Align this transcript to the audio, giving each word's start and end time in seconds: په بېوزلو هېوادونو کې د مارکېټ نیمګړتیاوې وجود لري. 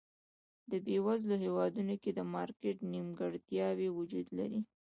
په 0.69 0.75
بېوزلو 0.85 1.35
هېوادونو 1.45 1.93
کې 2.01 2.11
د 2.13 2.19
مارکېټ 2.35 2.77
نیمګړتیاوې 2.91 3.89
وجود 3.91 4.27
لري. 4.37 4.59